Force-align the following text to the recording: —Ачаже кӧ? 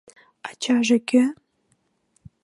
—Ачаже 0.49 0.97
кӧ? 1.09 1.23